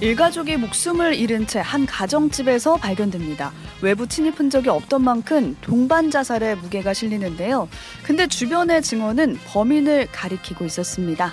[0.00, 3.52] 일가족이 목숨을 잃은 채 한 가정집에서 발견됩니다.
[3.80, 7.68] 외부 침입 흔적이 없던 만큼 동반 자살의 무게가 실리는데요.
[8.02, 11.32] 근데 주변의 증언은 범인을 가리키고 있었습니다.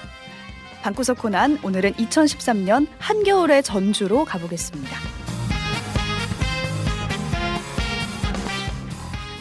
[0.83, 4.97] 방구석 코난 오늘은 2013년 한겨울의 전주로 가보겠습니다.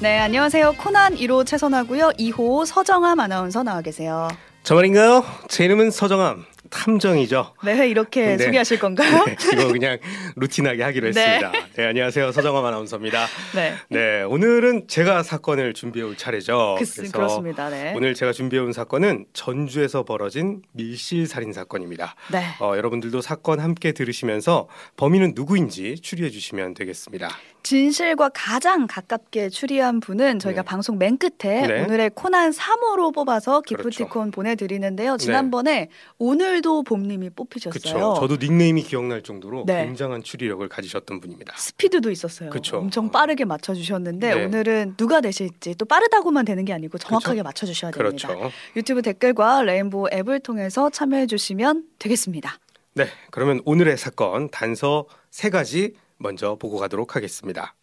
[0.01, 0.73] 네, 안녕하세요.
[0.79, 2.11] 코난 1호 최선하고요.
[2.19, 4.29] 2호 서정함 아나운서 나와 계세요.
[4.63, 5.25] 저 말인가요?
[5.49, 6.45] 제 이름은 서정함.
[6.71, 7.55] 탐정이죠.
[7.65, 8.45] 네, 이렇게 네.
[8.45, 9.25] 소개하실 건가요?
[9.27, 9.99] 네, 이거 그냥
[10.37, 11.21] 루틴하게 하기로 네.
[11.21, 11.53] 했습니다.
[11.77, 12.33] 네, 안녕하세요.
[12.33, 13.27] 서정환 아나운서입니다.
[13.55, 13.75] 네.
[13.89, 16.77] 네, 오늘은 제가 사건을 준비해 올 차례죠.
[16.79, 17.69] 그, 그래서 그렇습니다.
[17.69, 17.93] 네.
[17.97, 22.15] 오늘 제가 준비해 온 사건은 전주에서 벌어진 밀실 살인 사건입니다.
[22.33, 22.45] 네.
[22.61, 27.29] 어, 여러분들도 사건 함께 들으시면서 범인은 누구인지 추리해 주시면 되겠습니다.
[27.63, 30.67] 진실과 가장 가깝게 추리한 분은 저희가 네.
[30.67, 31.85] 방송 맨 끝에 네.
[31.85, 34.31] 오늘의 코난 3호로 뽑아서 기프티콘 그렇죠.
[34.31, 35.17] 보내드리는데요.
[35.17, 35.89] 지난번에 네.
[36.19, 37.81] 오늘도 봄님이 뽑히셨어요.
[37.83, 38.15] 그렇죠.
[38.21, 39.85] 저도 닉네임이 기억날 정도로 네.
[39.85, 41.55] 굉장한 추리력을 가지셨던 분입니다.
[41.57, 42.51] 스피드도 있었어요.
[42.51, 42.79] 그렇죠.
[42.79, 44.45] 엄청 빠르게 맞춰주셨는데 네.
[44.45, 47.45] 오늘은 누가 되실지 또 빠르다고만 되는 게 아니고 정확하게 그렇죠.
[47.45, 48.29] 맞춰주셔야 됩니다.
[48.29, 48.51] 그렇죠.
[48.77, 52.59] 유튜브 댓글과 레인보우 앱을 통해서 참여해주시면 되겠습니다.
[52.95, 57.75] 네, 그러면 오늘의 사건 단서 세 가지 먼저 보고 가도록 하겠습니다.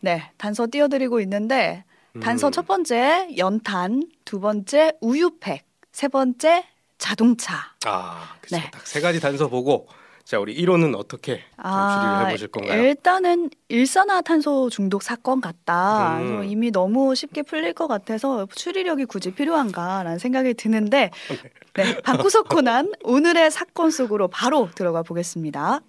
[0.00, 1.84] 네, 단서 띄워드리고 있는데
[2.20, 2.52] 단서 음.
[2.52, 6.64] 첫 번째 연탄, 두 번째 우유팩, 세 번째
[6.98, 7.54] 자동차.
[7.84, 8.64] 아, 그렇죠.
[8.64, 8.70] 네.
[8.70, 9.86] 딱세 가지 단서 보고
[10.24, 12.82] 자 우리 1호는 어떻게 아, 해보실 건가요?
[12.82, 16.18] 일단은 일산화탄소 중독 사건 같다.
[16.18, 16.44] 음.
[16.44, 21.10] 이미 너무 쉽게 풀릴 것 같아서 추리력이 굳이 필요한가라는 생각이 드는데
[21.74, 25.80] 네, 방구석 코난 오늘의 사건 속으로 바로 들어가 보겠습니다.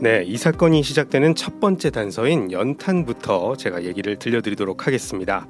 [0.00, 5.48] 네, 이 사건이 시작되는 첫 번째 단서인 연탄부터 제가 얘기를 들려드리도록 하겠습니다.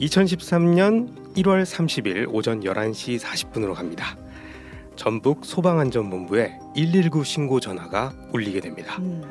[0.00, 4.16] 2013년 1월 30일 오전 11시 40분으로 갑니다.
[4.96, 8.96] 전북 소방안전본부에 119 신고 전화가 울리게 됩니다.
[8.98, 9.22] 음.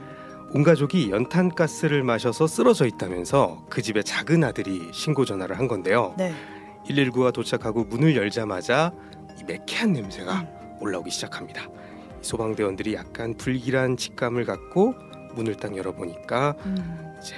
[0.53, 6.16] 온 가족이 연탄가스를 마셔서 쓰러져 있다면서 그 집의 작은 아들이 신고 전화를 한 건데요.
[6.17, 6.33] 네.
[6.87, 8.93] 119가 도착하고 문을 열자마자
[9.37, 10.77] 이 매캐한 냄새가 음.
[10.79, 11.63] 올라오기 시작합니다.
[12.25, 14.95] 소방대원들이 약간 불길한 직감을 갖고
[15.35, 17.13] 문을 딱 열어보니까 음.
[17.21, 17.35] 이제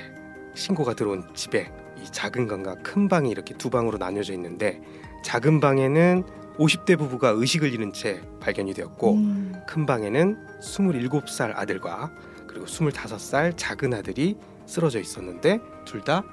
[0.55, 1.71] 신고가 들어온 집에
[2.01, 4.81] 이 작은 방과 큰 방이 이렇게 두 방으로 나뉘어져 있는데
[5.23, 6.23] 작은 방에는
[6.57, 9.53] 50대 부부가 의식을 잃은 채 발견이 되었고 음.
[9.67, 12.11] 큰 방에는 27살 아들과
[12.47, 16.23] 그리고 25살 작은 아들이 쓰러져 있었는데 둘 다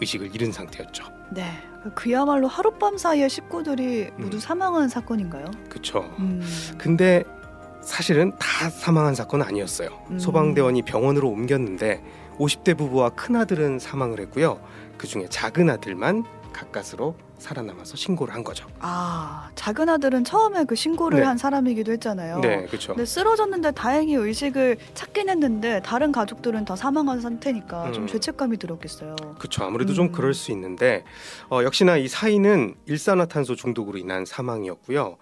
[0.00, 1.04] 의식을 잃은 상태였죠.
[1.32, 1.44] 네.
[1.94, 4.40] 그야말로 하룻밤 사이에 식구들이 모두 음.
[4.40, 5.44] 사망한 사건인가요?
[5.68, 6.00] 그렇죠.
[6.18, 6.42] 음.
[6.78, 7.22] 근데
[7.84, 9.88] 사실은 다 사망한 사건은 아니었어요.
[10.10, 10.18] 음.
[10.18, 12.02] 소방대원이 병원으로 옮겼는데
[12.38, 14.60] 50대 부부와 큰 아들은 사망을 했고요.
[14.96, 18.66] 그 중에 작은 아들만 가까스로 살아남아서 신고를 한 거죠.
[18.78, 21.26] 아, 작은 아들은 처음에 그 신고를 네.
[21.26, 22.40] 한 사람이기도 했잖아요.
[22.40, 22.94] 네, 그렇죠.
[22.94, 27.92] 근데 쓰러졌는데 다행히 의식을 찾긴 했는데 다른 가족들은 다 사망한 상태니까 음.
[27.92, 29.16] 좀 죄책감이 들었겠어요.
[29.38, 29.64] 그렇죠.
[29.64, 29.94] 아무래도 음.
[29.94, 31.04] 좀 그럴 수 있는데
[31.50, 35.18] 어, 역시나 이 사인은 일산화탄소 중독으로 인한 사망이었고요.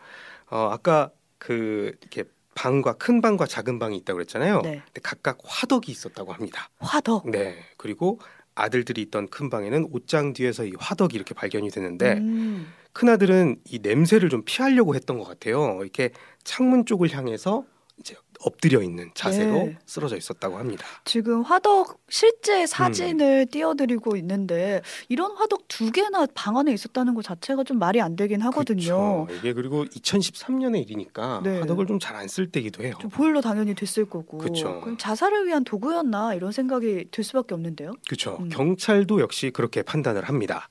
[0.50, 2.24] 어, 아까 그 이렇게
[2.54, 4.60] 방과 큰 방과 작은 방이 있다고 그랬잖아요.
[4.62, 4.82] 네.
[4.84, 6.68] 근데 각각 화덕이 있었다고 합니다.
[6.78, 7.30] 화덕.
[7.30, 7.56] 네.
[7.76, 8.20] 그리고
[8.54, 12.72] 아들들이 있던 큰 방에는 옷장 뒤에서 이 화덕이 이렇게 발견이 되는데 음.
[12.92, 15.78] 큰 아들은 이 냄새를 좀 피하려고 했던 것 같아요.
[15.80, 16.10] 이렇게
[16.44, 17.64] 창문 쪽을 향해서
[18.02, 19.78] 이제 엎드려 있는 자세로 네.
[19.86, 20.84] 쓰러져 있었다고 합니다.
[21.04, 23.50] 지금 화덕 실제 사진을 음.
[23.50, 28.40] 띄워드리고 있는데 이런 화덕 두 개나 방 안에 있었다는 것 자체가 좀 말이 안 되긴
[28.42, 29.26] 하거든요.
[29.26, 29.38] 그쵸.
[29.38, 31.60] 이게 그리고 2013년의 일이니까 네.
[31.60, 32.94] 화덕을 좀 잘 안 쓸 때기도 해요.
[33.12, 34.38] 보일러 당연히 됐을 거고.
[34.38, 34.80] 그쵸.
[34.80, 37.92] 그럼 자살을 위한 도구였나 이런 생각이 들 수밖에 없는데요.
[38.08, 38.38] 그렇죠.
[38.40, 38.48] 음.
[38.48, 40.68] 경찰도 역시 그렇게 판단을 합니다.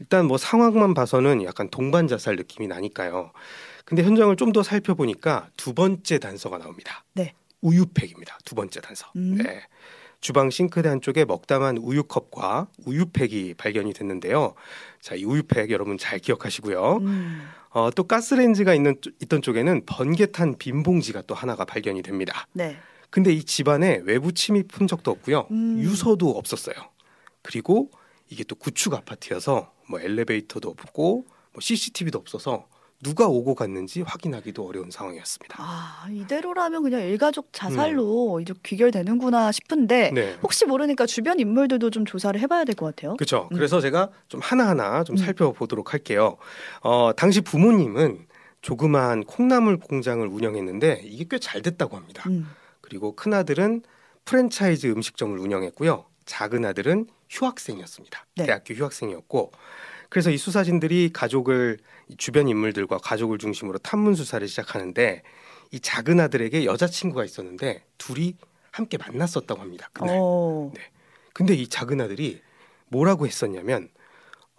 [0.00, 3.30] 일단 뭐 상황만 봐서는 약간 동반 자살 느낌이 나니까요.
[3.84, 7.04] 근데 현장을 좀 더 살펴보니까 두 번째 단서가 나옵니다.
[7.14, 7.32] 네.
[7.62, 8.38] 우유팩입니다.
[8.44, 9.06] 두 번째 단서.
[9.16, 9.36] 음.
[9.36, 9.62] 네.
[10.20, 14.54] 주방 싱크대 한쪽에 먹다만 우유컵과 우유팩이 발견이 됐는데요.
[15.00, 16.98] 자, 이 우유팩 여러분 잘 기억하시고요.
[16.98, 17.48] 음.
[17.70, 22.46] 어, 또 가스레인지가 있는 있던 쪽에는 번개탄 빈 봉지가 또 하나가 발견이 됩니다.
[22.52, 22.76] 네.
[23.10, 25.48] 근데 이 집안에 외부 침입 흔적도 없고요.
[25.50, 25.78] 음.
[25.80, 26.76] 유서도 없었어요.
[27.42, 27.90] 그리고
[28.28, 32.68] 이게 또 구축 아파트여서 뭐 엘리베이터도 없고 뭐 CCTV도 없어서
[33.02, 35.56] 누가 오고 갔는지 확인하기도 어려운 상황이었습니다.
[35.58, 38.40] 아 이대로라면 그냥 일가족 자살로 음.
[38.40, 40.36] 이제 귀결되는구나 싶은데 네.
[40.42, 43.16] 혹시 모르니까 주변 인물들도 좀 조사를 해봐야 될 것 같아요.
[43.16, 43.48] 그렇죠.
[43.50, 43.56] 음.
[43.56, 45.18] 그래서 제가 좀 하나하나 좀 음.
[45.18, 46.36] 살펴보도록 할게요.
[46.82, 48.26] 어, 당시 부모님은
[48.62, 52.22] 조그마한 콩나물 공장을 운영했는데 이게 꽤 잘 됐다고 합니다.
[52.28, 52.48] 음.
[52.80, 53.82] 그리고 큰 아들은
[54.24, 56.04] 프랜차이즈 음식점을 운영했고요.
[56.24, 58.26] 작은 아들은 휴학생이었습니다.
[58.36, 58.46] 네.
[58.46, 59.50] 대학교 휴학생이었고
[60.12, 61.78] 그래서 이 수사진들이 가족을
[62.18, 65.22] 주변 인물들과 가족을 중심으로 탐문 수사를 시작하는데
[65.70, 68.36] 이 작은 아들에게 여자친구가 있었는데 둘이
[68.72, 69.88] 함께 만났었다고 합니다.
[69.94, 70.18] 그날.
[70.20, 70.70] 어.
[70.74, 70.82] 네.
[71.32, 72.42] 근데 이 작은 아들이
[72.88, 73.88] 뭐라고 했었냐면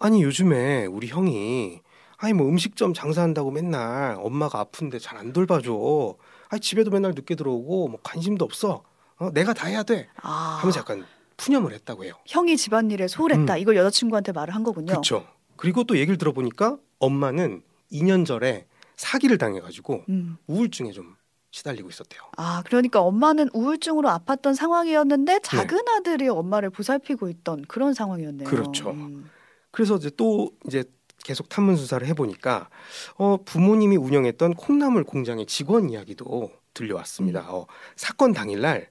[0.00, 1.80] 아니 요즘에 우리 형이
[2.16, 6.16] 아니 뭐 음식점 장사한다고 맨날 엄마가 아픈데 잘 안 돌봐줘.
[6.48, 8.82] 아니 집에도 맨날 늦게 들어오고 뭐 관심도 없어.
[9.18, 10.08] 어, 내가 다 해야 돼.
[10.20, 10.58] 아.
[10.60, 11.06] 하면서 약간
[11.36, 12.14] 푸념을 했다고 해요.
[12.26, 13.56] 형이 집안일에 소홀했다.
[13.58, 14.86] 이걸 여자친구한테 말을 한 거군요.
[14.86, 15.24] 그렇죠.
[15.56, 17.62] 그리고 또 얘기를 들어보니까 엄마는
[17.92, 18.66] 2년 전에
[18.96, 20.36] 사기를 당해가지고 음.
[20.46, 21.16] 우울증에 좀
[21.50, 22.20] 시달리고 있었대요.
[22.36, 28.48] 아, 그러니까 엄마는 우울증으로 아팠던 상황이었는데 작은 아들이 엄마를 보살피고 있던 그런 상황이었네요.
[28.48, 28.90] 그렇죠.
[28.90, 29.30] 음.
[29.70, 30.84] 그래서 이제 또 이제
[31.22, 32.68] 계속 탐문 수사를 해보니까
[33.16, 37.40] 어, 부모님이 운영했던 콩나물 공장의 직원 이야기도 들려왔습니다.
[37.42, 37.46] 음.
[37.48, 38.88] 어, 사건 당일날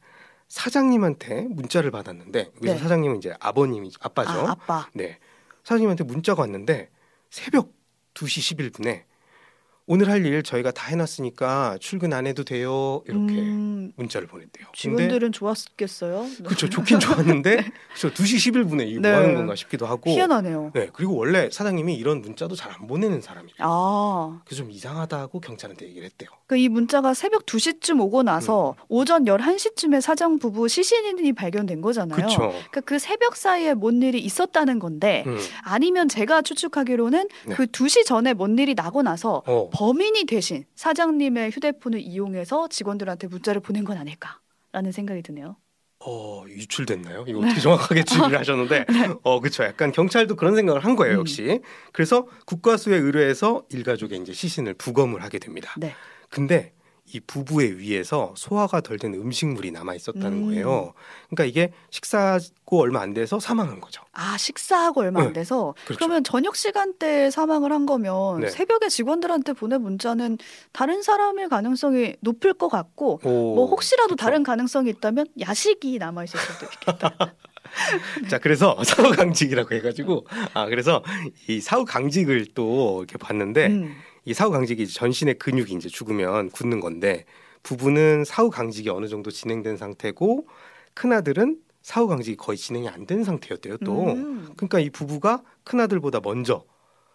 [0.47, 2.79] 사장님한테 문자를 받았는데 여기서 네.
[2.79, 4.31] 사장님은 이제 아버님이 아빠죠.
[4.31, 4.87] 아, 아빠.
[4.93, 5.19] 네.
[5.63, 6.89] 사장님한테 문자가 왔는데
[7.29, 7.73] 새벽
[8.13, 9.05] 2시 11분에
[9.85, 13.03] 오늘 할 일 저희가 다 해놨으니까 출근 안 해도 돼요.
[13.07, 14.67] 이렇게 음, 문자를 보냈대요.
[14.73, 16.25] 직원들은 좋았겠어요.
[16.45, 16.69] 그렇죠.
[16.69, 17.65] 좋긴 좋았는데
[17.97, 18.09] 그렇죠.
[18.23, 19.11] 2시 11분에 이게 네.
[19.11, 20.09] 뭐 하는 건가 싶기도 하고.
[20.09, 20.71] 희한하네요.
[20.73, 20.89] 네.
[20.93, 23.53] 그리고 원래 사장님이 이런 문자도 잘 안 보내는 사람이에요.
[23.59, 26.29] 아, 그래서 좀 이상하다고 경찰한테 얘기를 했대요.
[26.47, 28.83] 그이 문자가 새벽 2시쯤 오고 나서 음.
[28.87, 32.15] 오전 11시쯤에 사장 부부 시신이 발견된 거잖아요.
[32.15, 32.37] 그렇죠.
[32.39, 35.37] 그러니까 그 새벽 사이에 뭔 일이 있었다는 건데 음.
[35.63, 37.55] 아니면 제가 추측하기로는 네.
[37.55, 39.69] 그 2시 전에 뭔 일이 나고 나서 어.
[39.73, 45.57] 범인이 대신 사장님의 휴대폰을 이용해서 직원들한테 문자를 보낸 건 아닐까라는 생각이 드네요.
[46.05, 47.25] 어, 유출됐나요?
[47.27, 48.85] 이거 어떻게 정확하게 추리를 하셨는데,
[49.23, 49.63] 어, 그렇죠.
[49.63, 51.17] 약간 경찰도 그런 생각을 한 거예요, 네.
[51.17, 51.19] 음.
[51.21, 51.61] 역시.
[51.91, 55.73] 그래서 국과수에 의뢰해서 일가족의 이제 시신을 부검을 하게 됩니다.
[55.77, 55.93] 네.
[56.29, 56.73] 근데
[57.05, 60.45] 이 부부의 위에서 소화가 덜 된 음식물이 남아 있었다는 음.
[60.45, 60.93] 거예요.
[61.29, 64.01] 그러니까 이게 식사하고 얼마 안 돼서 사망한 거죠.
[64.13, 65.33] 아 식사하고 얼마 안 네.
[65.33, 65.97] 돼서 그렇죠.
[65.97, 68.49] 그러면 저녁 시간대에 사망을 한 거면 네.
[68.49, 70.37] 새벽에 직원들한테 보낸 문자는
[70.71, 74.25] 다른 사람일 가능성이 높을 것 같고 오, 뭐 혹시라도 그렇죠.
[74.25, 77.35] 다른 가능성이 있다면 야식이 남아 있을 수도 있겠다.
[78.29, 81.03] 자, 그래서 사후 강직이라고 해가지고 아 그래서
[81.47, 83.95] 이 사후 강직을 또 이렇게 봤는데 음.
[84.25, 87.25] 이 사후 강직이 이제 전신의 근육이 이제 죽으면 굳는 건데
[87.63, 90.47] 부부는 사후 강직이 어느 정도 진행된 상태고
[90.93, 93.77] 큰 아들은 사후 강직이 거의 진행이 안 된 상태였대요.
[93.79, 94.53] 또 음.
[94.55, 96.65] 그러니까 이 부부가 큰 아들보다 먼저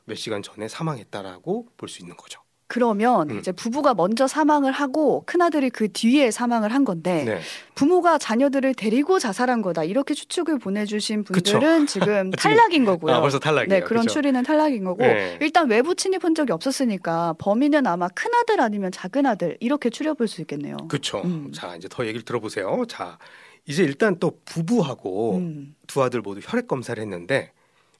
[0.05, 2.40] 몇 시간 전에 사망했다라고 볼 수 있는 거죠.
[2.69, 3.38] 그러면 음.
[3.38, 7.41] 이제 부부가 먼저 사망을 하고 큰아들이 그 뒤에 사망을 한 건데 네,
[7.75, 13.15] 부모가 자녀들을 데리고 자살한 거다 이렇게 추측을 보내주신 분들은 지금 탈락인 거고요.
[13.15, 13.69] 아 벌써 탈락이에요.
[13.69, 14.15] 네, 그런 그죠?
[14.15, 15.38] 추리는 탈락인 거고 네.
[15.41, 20.43] 일단 외부 침입 흔적이 없었으니까 범인은 아마 큰 아들 아니면 작은 아들 이렇게 추려볼 수
[20.43, 20.76] 있겠네요.
[20.88, 21.23] 그렇죠.
[21.25, 21.50] 음.
[21.55, 22.85] 자 이제 더 얘기를 들어보세요.
[22.87, 23.19] 자
[23.64, 25.75] 이제 일단 또 부부하고 음.
[25.87, 27.53] 두 아들 모두 혈액 검사를 했는데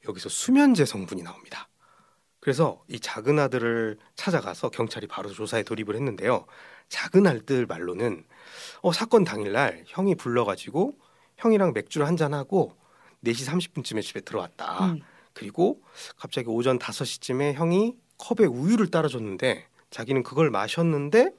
[0.07, 1.68] 여기서 수면제 성분이 나옵니다.
[2.49, 6.47] 그래서 이 작은 아들을 찾아가서 경찰이 바로 조사에 돌입을 했는데요.
[6.87, 8.25] 작은 아들 말로는
[8.81, 10.97] 어, 사건 당일날 형이 불러가지고
[11.37, 12.75] 형이랑 맥주를 한잔 하고
[13.23, 14.85] 4시 30분쯤에 집에 들어왔다.
[14.85, 15.01] 음.
[15.33, 15.83] 그리고
[16.17, 21.31] 갑자기 오전 5시쯤에 형이 컵에 우유를 따라줬는데 자기는 그걸 마셨는데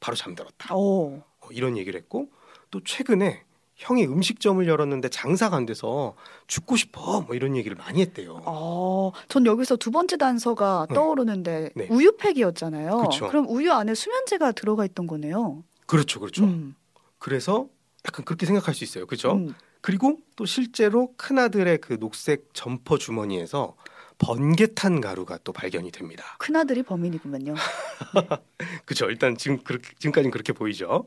[0.00, 0.74] 바로 잠들었다.
[0.74, 1.22] 오.
[1.42, 2.28] 어, 이런 얘기를 했고
[2.72, 3.44] 또 최근에
[3.76, 6.14] 형이 음식점을 열었는데 장사가 안 돼서
[6.46, 8.40] 죽고 싶어 뭐 이런 얘기를 많이 했대요.
[8.46, 10.94] 어, 전 여기서 두 번째 단서가 네.
[10.94, 11.86] 떠오르는데 네.
[11.90, 12.98] 우유팩이었잖아요.
[12.98, 13.30] 그쵸.
[13.30, 15.62] 럼 우유 안에 수면제가 들어가 있던 거네요.
[15.86, 16.44] 그렇죠, 그렇죠.
[16.44, 16.74] 음.
[17.18, 17.68] 그래서
[18.06, 19.32] 약간 그렇게 생각할 수 있어요, 그렇죠?
[19.32, 19.54] 음.
[19.82, 23.76] 그리고 또 실제로 큰 아들의 그 녹색 점퍼 주머니에서
[24.18, 26.24] 번개탄 가루가 또 발견이 됩니다.
[26.38, 27.54] 큰 아들이 범인이군요.
[28.86, 29.06] 그렇죠.
[29.10, 31.06] 일단 지금 그렇게 지금까지는 그렇게 보이죠.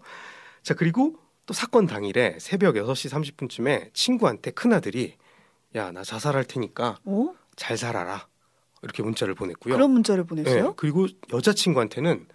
[0.61, 1.15] 자 그리고
[1.49, 5.15] 또 사건 당일에 새벽 6시 30분쯤에 친구한테 큰 아들이
[5.73, 7.33] 야 나 자살할 테니까 오?
[7.55, 8.27] 잘 살아라
[8.83, 9.73] 이렇게 문자를 보냈고요.
[9.73, 10.63] 그런 문자를 보냈어요?
[10.67, 12.27] 네, 그리고 여자친구한테는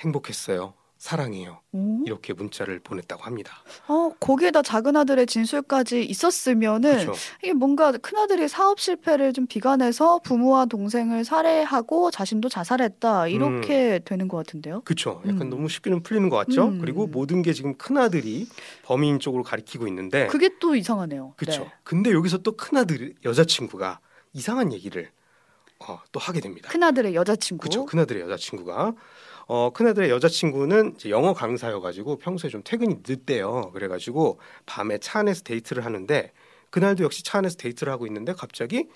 [0.00, 0.72] 행복했어요.
[1.08, 1.60] 사랑해요.
[1.72, 2.02] 오?
[2.06, 3.52] 이렇게 문자를 보냈다고 합니다.
[3.88, 7.12] 어, 거기에다 작은 아들의 진술까지 있었으면은 그렇죠.
[7.42, 14.28] 이게 뭔가 큰 아들이 사업 실패를 좀 비관해서 부모와 동생을 살해하고 자신도 자살했다 이렇게 되는
[14.28, 14.80] 것 같은데요.
[14.86, 15.20] 그렇죠.
[15.26, 15.50] 약간 음.
[15.50, 16.68] 너무 쉽게는 풀리는 것 같죠.
[16.68, 16.80] 음.
[16.80, 18.48] 그리고 모든 게 지금 큰 아들이
[18.84, 21.34] 범인 쪽으로 가리키고 있는데 그게 또 이상하네요.
[21.36, 21.64] 그렇죠.
[21.64, 21.72] 네.
[21.82, 24.00] 근데 여기서 또 큰 아들 여자친구가
[24.32, 25.10] 이상한 얘기를
[25.86, 26.70] 어, 또 하게 됩니다.
[26.70, 27.60] 큰 아들의 여자친구.
[27.60, 27.84] 그렇죠.
[27.84, 28.94] 큰 아들의 여자친구가
[29.46, 33.70] 어, 큰아들의 여자친구는 이제 영어 강사여가지고 평소에 좀 퇴근이 늦대요.
[33.72, 36.32] 그래가지고 밤에 차 안에서 데이트를 하는데
[36.70, 38.88] 그날도 역시 차 안에서 데이트를 하고 있는데 갑자기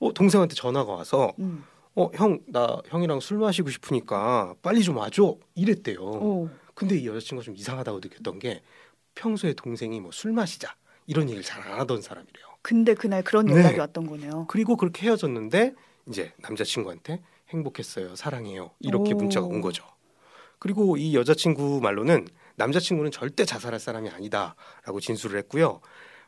[0.00, 1.64] 어, 동생한테 전화가 와서 음.
[1.94, 5.36] 어, 형, 나 형이랑 술 마시고 싶으니까 빨리 좀 와줘.
[5.54, 6.00] 이랬대요.
[6.02, 6.50] 오.
[6.74, 8.62] 근데 이 여자친구가 좀 이상하다고 느꼈던 게
[9.14, 10.74] 평소에 동생이 뭐 술 마시자
[11.06, 12.44] 이런 얘기를 잘 안 하던 사람이래요.
[12.60, 13.52] 근데 그날 그런 네.
[13.54, 14.44] 연락이 왔던 거네요.
[14.48, 15.72] 그리고 그렇게 헤어졌는데
[16.08, 19.16] 이제 남자친구한테 행복했어요, 사랑해요 이렇게 오.
[19.16, 19.84] 문자가 온 거죠.
[20.58, 22.26] 그리고 이 여자친구 말로는
[22.56, 25.80] 남자친구는 절대 자살할 사람이 아니다라고 진술을 했고요.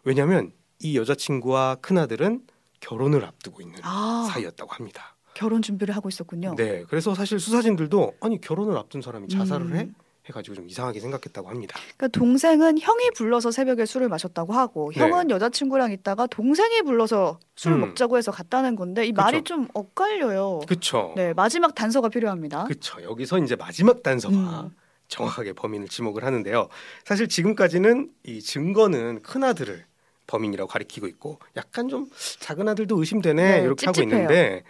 [0.04, 2.46] 왜냐하면 이 여자친구와 큰아들은
[2.80, 5.16] 결혼을 앞두고 있는 아, 사이였다고 합니다.
[5.34, 6.54] 결혼 준비를 하고 있었군요.
[6.56, 9.76] 네, 그래서 사실 수사진들도 아니 결혼을 앞둔 사람이 자살을 음.
[9.76, 9.88] 해
[10.28, 11.78] 해가지고 좀 이상하게 생각했다고 합니다.
[11.96, 15.00] 그러니까 동생은 형이 불러서 새벽에 술을 마셨다고 하고 네.
[15.00, 17.80] 형은 여자친구랑 있다가 동생이 불러서 술을 음.
[17.80, 19.22] 먹자고 해서 갔다는 건데 이 그쵸.
[19.22, 20.60] 말이 좀 엇갈려요.
[20.66, 21.12] 그렇죠.
[21.16, 22.64] 네, 마지막 단서가 필요합니다.
[22.64, 23.02] 그렇죠.
[23.02, 24.70] 여기서 이제 마지막 단서가 음.
[25.08, 26.68] 정확하게 범인을 지목을 하는데요.
[27.04, 29.84] 사실 지금까지는 이 증거는 큰 아들을
[30.26, 32.06] 범인이라고 가리키고 있고 약간 좀
[32.40, 34.16] 작은 아들도 의심되네 네, 이렇게 하고 찝찝해요.
[34.16, 34.64] 있는데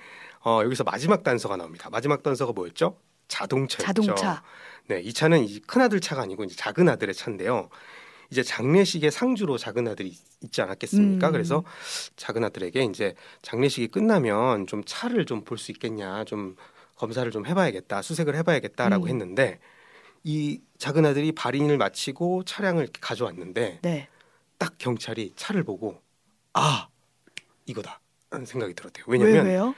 [0.45, 1.89] 어, 여기서 마지막 단서가 나옵니다.
[1.91, 2.97] 마지막 단서가 뭐였죠?
[3.29, 3.85] 자동차였죠.
[4.03, 4.43] 자동차.
[4.89, 7.69] 네, 이 차는 이큰 아들 차가 아니고 이제 작은 아들의 차인데요.
[8.31, 11.29] 이제 장례식에 상주로 작은 아들이 있- 있지 않았겠습니까?
[11.29, 11.33] 음.
[11.33, 11.65] 그래서
[12.17, 16.57] 작은 아들에게 이제 장례식이 끝나면 좀 차를 좀 볼 수 있겠냐, 좀
[16.95, 19.09] 검사를 좀 해봐야겠다, 수색을 해봐야겠다라고 음.
[19.09, 19.59] 했는데
[20.25, 24.09] 이 작은 아들이 발인을 마치고 차량을 가져왔는데 네.
[24.59, 26.01] 딱 경찰이 차를 보고
[26.53, 26.89] 아
[27.67, 29.05] 이거다 라는 생각이 들었대요.
[29.09, 29.75] 왜 왜냐하면 왜요?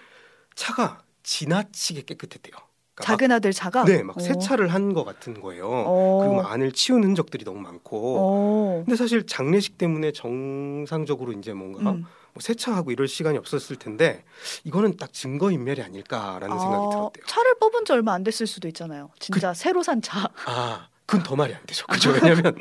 [0.55, 2.55] 차가 지나치게 깨끗했대요.
[3.01, 4.21] 그러니까 작은 아들 막, 네, 막 어.
[4.21, 5.69] 세차를 한 것 같은 거예요.
[5.71, 6.19] 어.
[6.21, 8.17] 그리고 막 안을 치운 흔적들이 너무 많고.
[8.19, 8.83] 어.
[8.85, 12.05] 근데 사실 장례식 때문에 정상적으로 이제 뭔가 음.
[12.33, 14.25] 뭐 세차하고 이럴 시간이 없었을 텐데
[14.65, 17.25] 이거는 딱 증거 인멸이 아닐까라는 생각이 아, 들었대요.
[17.27, 19.11] 차를 뽑은 지 얼마 안 됐을 수도 있잖아요.
[19.19, 20.29] 진짜 새로 산 차.
[20.47, 21.87] 아, 그건 더 말이 안 되죠.
[21.89, 22.11] 그죠?
[22.11, 22.55] 왜냐면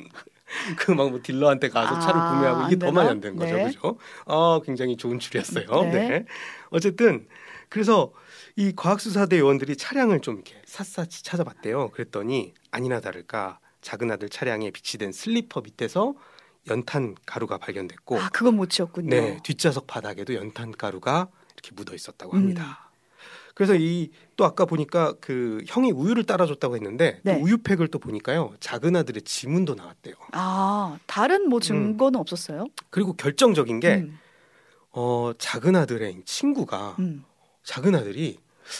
[0.77, 2.91] 그막 뭐 딜러한테 가서 아, 차를 구매하고 이게 안 더?
[2.91, 3.55] 말이 안 되는 거죠.
[3.55, 3.65] 네.
[3.65, 3.97] 그죠?
[4.25, 5.65] 아, 굉장히 좋은 줄이었어요.
[5.83, 5.91] 네.
[6.09, 6.25] 네.
[6.71, 7.27] 어쨌든
[7.69, 8.11] 그래서
[8.59, 11.91] 이 과학수사대 요원들이 차량을 좀 이렇게 샅샅이 찾아봤대요.
[11.91, 16.13] 그랬더니 아니나 다를까 작은 아들 차량에 비치된 슬리퍼 밑에서
[16.67, 19.09] 연탄 가루가 발견됐고 아, 그건 못 치웠군요.
[19.09, 22.37] 네, 뒷좌석 바닥에도 연탄 가루가 이렇게 묻어 있었다고 음.
[22.39, 22.91] 합니다.
[23.55, 27.41] 그래서 이 또 아까 보니까 그 형이 우유를 따라줬다고 했는데 그 네.
[27.41, 30.15] 우유팩을 또 보니까요 작은 아들의 지문도 나왔대요.
[30.31, 32.67] 아, 다른 뭐 증거는 없었어요?
[32.89, 34.17] 그리고 결정적인 게 음.
[34.91, 37.25] 어, 작은 아들의 친구가 음.
[37.63, 38.37] 작은 아들이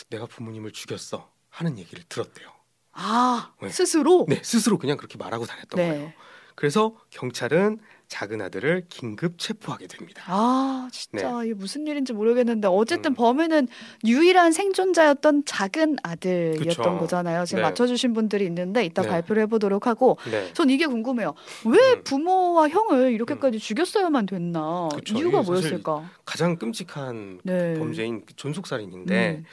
[0.10, 2.50] 내가 부모님을 죽였어 하는 얘기를 들었대요.
[2.91, 3.69] 아, 네.
[3.69, 4.25] 스스로?
[4.27, 6.13] 네, 스스로 그냥 그렇게 말하고 다녔던 거예요.
[6.60, 6.70] 네.
[6.70, 10.24] 그래서 경찰은 작은 아들을 긴급 체포하게 됩니다.
[10.28, 12.74] 아, 진짜 이게 무슨 일인지 모르겠는데 음.
[12.75, 13.68] 어쨌든 범인은
[14.04, 16.98] 유일한 생존자였던 작은 아들이었던 그쵸.
[16.98, 17.46] 거잖아요.
[17.46, 17.70] 지금 네.
[17.70, 19.10] 맞춰주신 분들이 있는데 이따 네.
[19.10, 20.51] 발표를 해보도록 하고 네.
[20.54, 21.34] 전 이게 궁금해요.
[21.66, 22.04] 왜 음.
[22.04, 24.89] 부모와 형을 이렇게까지 죽였어야만 됐나?
[24.94, 25.18] 그쵸.
[25.18, 26.10] 이유가 뭐였을까?
[26.25, 27.75] 가장 끔찍한 네.
[27.78, 29.46] 범죄인 그 존속살인인데 음.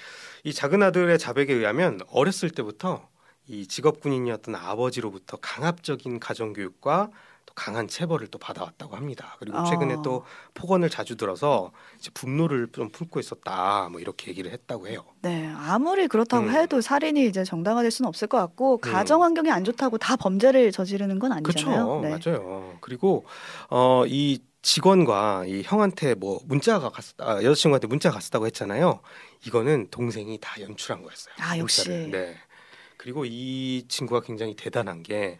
[0.45, 3.07] 이 작은 아들의 자백에 의하면 어렸을 때부터
[3.49, 7.11] 이 직업 군인이었던 아버지로부터 강압적인 가정 교육과
[7.47, 9.37] 또 강한 체벌을 또 받아왔다고 합니다.
[9.39, 9.65] 그리고 아.
[9.65, 10.25] 최근에 또
[10.55, 13.89] 폭언을 자주 들어서 이제 분노를 좀 품고 있었다.
[13.91, 15.05] 뭐 이렇게 얘기를 했다고 해요.
[15.23, 16.51] 네, 아무리 그렇다고 음.
[16.51, 18.93] 해도 살인이 이제 정당화될 수는 없을 것 같고 음.
[18.93, 22.01] 가정 환경이 안 좋다고 다 범죄를 저지르는 건 아니잖아요.
[22.01, 22.31] 그렇죠.
[22.31, 22.79] 맞아요.
[22.81, 23.25] 그리고
[23.71, 28.99] 어, 이 직원과 이 형한테 뭐 문자가 갔, 아, 여자친구한테 문자가 갔었다고 했잖아요.
[29.47, 31.35] 이거는 동생이 다 연출한 거였어요.
[31.39, 31.89] 아, 역시.
[31.89, 32.11] 문자를.
[32.11, 32.37] 네.
[33.07, 35.39] 그리고 이 친구가 굉장히 대단한 게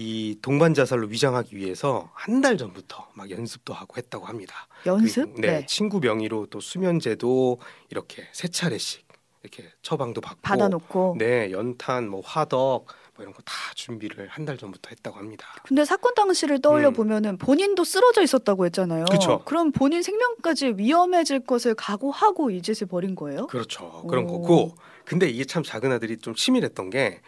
[0.00, 4.68] 이 동반 자살로 위장하기 위해서 한 달 전부터 막 연습도 하고 했다고 합니다.
[4.86, 5.34] 연습?
[5.34, 7.58] 그리고, 네, 친구 명의로 또 수면제도
[7.90, 9.04] 이렇게 세 차례씩
[9.42, 11.16] 이렇게 처방도 받고 받아놓고.
[11.18, 15.48] 네, 연탄, 뭐 화덕 뭐 이런 거 다 준비를 한 달 전부터 했다고 합니다.
[15.66, 16.92] 근데 사건 당시를 떠올려 음.
[16.92, 19.06] 보면은 본인도 쓰러져 있었다고 했잖아요.
[19.10, 19.42] 그쵸.
[19.50, 23.48] 럼 본인 생명까지 위험해질 것을 각오하고 이 짓을 벌인 거예요?
[23.48, 24.04] 그렇죠.
[24.08, 24.40] 그런 오.
[24.42, 24.76] 거고.
[25.08, 27.20] 근데 이게 참 작은 아들이 좀 치밀했던 게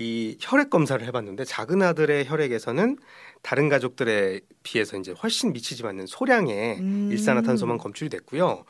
[0.00, 2.98] 이 혈액 검사를 해봤는데 작은 아들의 혈액에서는
[3.42, 7.08] 다른 가족들에 비해서 이제 훨씬 미치지 않는 소량의 음.
[7.10, 8.64] 일산화탄소만 검출이 됐고요.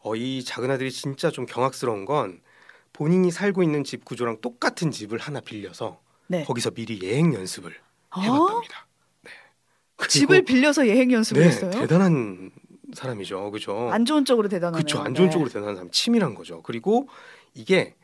[0.00, 2.42] 어, 이 작은 아들이 진짜 좀 경악스러운 건
[2.92, 6.44] 본인이 살고 있는 집 구조랑 똑같은 집을 하나 빌려서 네.
[6.44, 7.74] 거기서 미리 예행 연습을
[8.10, 8.20] 아?
[8.20, 8.86] 해봤답니다.
[9.24, 9.30] 네.
[9.96, 11.70] 그리고- 집을 빌려서 예행 연습을 네, 했어요?
[11.70, 12.50] 대단한
[12.92, 13.88] 사람이죠, 그죠?
[13.90, 14.84] 안 좋은 쪽으로 대단하네요.
[14.84, 15.00] 그렇죠.
[15.02, 15.32] 안 좋은 네.
[15.32, 16.60] 쪽으로 대단한 사람, 치밀한 거죠.
[16.62, 17.08] 그리고
[17.54, 17.94] 이게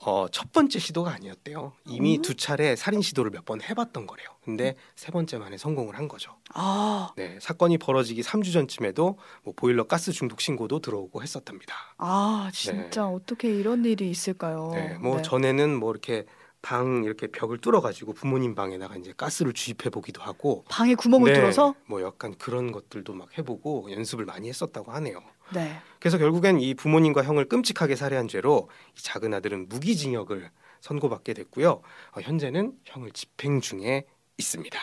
[0.00, 1.72] 어, 첫 번째 시도가 아니었대요.
[1.84, 2.22] 이미 어?
[2.22, 4.28] 두 차례 살인 시도를 몇 번 해봤던 거래요.
[4.44, 6.36] 근데 세 번째 만에 성공을 한 거죠.
[6.54, 11.74] 아, 네, 사건이 벌어지기 3주 전쯤에도 뭐 보일러 가스 중독 신고도 들어오고 했었답니다.
[11.96, 14.70] 아, 진짜 어떻게 이런 일이 있을까요?
[14.72, 15.22] 네, 뭐 네.
[15.22, 16.26] 전에는 뭐 이렇게
[16.62, 21.74] 방 이렇게 벽을 뚫어가지고 부모님 방에다가 이제 가스를 주입해 보기도 하고 방에 구멍을 네, 뚫어서
[21.86, 25.22] 뭐 약간 그런 것들도 막 해보고 연습을 많이 했었다고 하네요.
[25.54, 25.80] 네.
[26.00, 30.50] 그래서 결국엔 이 부모님과 형을 끔찍하게 살해한 죄로 이 작은 아들은 무기징역을
[30.80, 31.70] 선고받게 됐고요.
[32.12, 34.78] 어, 현재는 형을 집행 중에 있습니다.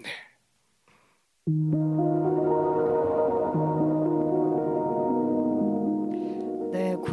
[0.00, 0.10] 네.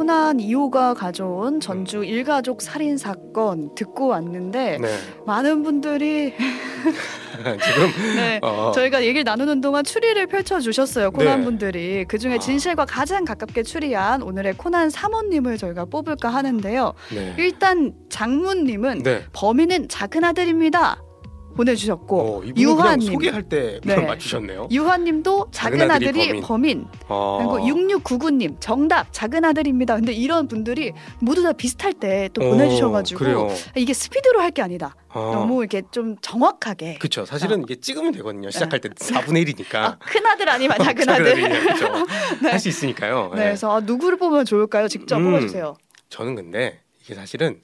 [0.04, 4.98] 코난 2호가 가져온 전주 일가족 살인 사건 듣고 왔는데 네.
[5.24, 6.34] 많은 분들이
[7.40, 11.10] 지금 네, 어, 저희가 얘기를 나누는 동안 추리를 펼쳐 주셨어요.
[11.10, 11.44] 코난 네.
[11.46, 12.38] 분들이 그 중에 아.
[12.38, 16.92] 진실과 가장 가깝게 추리한 오늘의 코난 사모님을 저희가 뽑을까 하는데요.
[17.14, 17.34] 네.
[17.38, 19.24] 일단 장문님은 네.
[19.32, 21.00] 범인은 작은 아들입니다.
[21.54, 23.12] 보내주셨고 어, 유화님.
[23.12, 23.96] 소개할 때 네.
[23.96, 24.68] 맞추셨네요.
[24.70, 26.86] 유화님도 작은, 작은 아들이, 아들이 범인.
[27.08, 27.38] 어.
[27.38, 27.66] 그리고
[27.98, 29.96] 6699님 정답 작은 아들입니다.
[29.96, 33.48] 근데 이런 분들이 모두 다 비슷할 때또 어, 보내주셔가지고 그래요.
[33.76, 34.94] 이게 스피드로 할 게 아니다.
[35.08, 35.32] 어.
[35.34, 36.98] 너무 이렇게 좀 정확하게.
[36.98, 37.24] 그쵸.
[37.24, 38.50] 사실은 이게 찍으면 되거든요.
[38.52, 39.74] 시작할 때 4분의 1이니까.
[39.76, 41.34] 아, 큰 아들 아니면 작은 아들.
[41.34, 41.88] 그렇죠.
[42.42, 42.50] 네.
[42.50, 43.30] 할수 있으니까요.
[43.34, 44.86] 네, 그래서 아, 누구를 뽑으면 좋을까요?
[44.86, 45.24] 직접 음.
[45.32, 45.74] 뽑아주세요.
[46.08, 47.62] 저는 근데 이게 사실은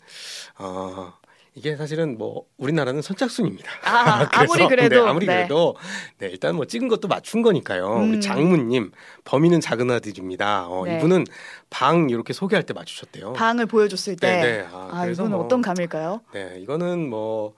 [0.59, 1.13] 어
[1.61, 3.71] 이게 사실은 뭐 우리나라는 선착순입니다.
[3.85, 5.35] 아, 그래서, 아무리 그래도 네, 아무리 네.
[5.35, 5.77] 그래도
[6.17, 7.97] 네, 일단 뭐 찍은 것도 맞춘 거니까요.
[7.97, 8.11] 음.
[8.13, 8.93] 우리 장문님
[9.25, 10.69] 범인은 작은 아들입니다.
[10.69, 10.97] 어, 네.
[10.97, 11.27] 이분은
[11.69, 13.35] 방 이렇게 소개할 때 맞추셨대요.
[13.35, 14.27] 방을 보여줬을 때.
[14.27, 14.67] 네, 네.
[14.73, 16.23] 아, 아, 이거는 뭐, 어떤 감일까요?
[16.33, 17.55] 네, 이거는 뭐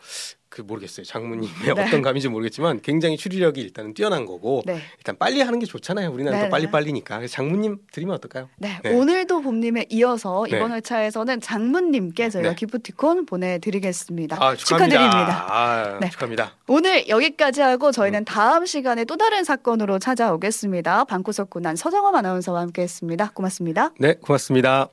[0.53, 1.07] 그 모르겠어요.
[1.07, 1.71] 장모님의 네.
[1.71, 4.81] 어떤 감인지 모르겠지만 굉장히 추리력이 일단은 뛰어난 거고 네.
[4.99, 6.11] 일단 빨리 하는 게 좋잖아요.
[6.11, 6.71] 우리나라 네, 또 빨리 네.
[6.71, 7.27] 빨리니까.
[7.27, 8.51] 장모님 드리면 어떨까요?
[8.59, 8.93] 네, 네.
[8.93, 10.59] 오늘도 봄님에 이어서 네.
[10.59, 12.55] 이번 회차에서는 장문님께 저희가 네.
[12.55, 14.37] 기프티콘 보내드리겠습니다.
[14.39, 14.55] 아.
[14.55, 15.47] 축하드립니다.
[15.49, 16.11] 아, 네.
[16.11, 16.53] 축하합니다.
[16.69, 17.93] 오늘 여기까지 하고 음.
[17.93, 21.05] 저희는 다음 시간에 또 다른 사건으로 찾아오겠습니다.
[21.05, 23.31] 방구석 군한 서정엄 아나운서와 함께했습니다.
[23.31, 23.93] 고맙습니다.
[23.99, 24.93] 네, 고맙습니다.